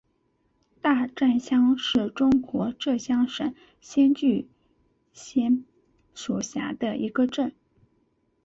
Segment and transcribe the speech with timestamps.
[0.81, 4.49] 大战乡是中国浙江省仙居
[5.13, 5.63] 县
[6.15, 7.53] 所辖的一个镇。